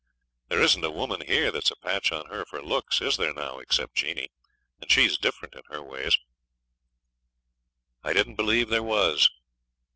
There 0.47 0.63
isn't 0.63 0.83
a 0.83 0.89
woman 0.89 1.21
here 1.27 1.51
that's 1.51 1.69
a 1.69 1.75
patch 1.75 2.11
on 2.11 2.25
her 2.25 2.43
for 2.43 2.59
looks, 2.59 3.01
is 3.01 3.17
there 3.17 3.35
now, 3.35 3.59
except 3.59 3.93
Jeanie, 3.93 4.31
and 4.79 4.91
she's 4.91 5.15
different 5.15 5.53
in 5.53 5.61
her 5.69 5.83
ways.' 5.83 6.17
I 8.03 8.11
didn't 8.13 8.33
believe 8.33 8.69
there 8.69 8.81
was. 8.81 9.29